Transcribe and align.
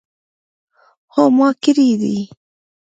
هو 1.13 1.23
ما 1.37 1.49
کړی 1.63 1.89
دی 2.01 2.17